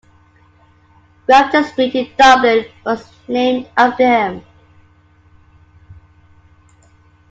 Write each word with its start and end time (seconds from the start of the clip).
Grafton 1.27 1.63
Street 1.63 1.93
in 1.93 2.11
Dublin 2.17 2.65
was 2.83 3.07
named 3.27 3.69
after 3.77 4.03
him. 4.03 4.43